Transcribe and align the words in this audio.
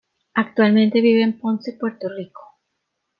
Actualmente 0.33 0.99
vive 0.99 1.21
en 1.21 1.37
Ponce, 1.37 1.73
Puerto 1.73 2.09
Rico. 2.09 2.57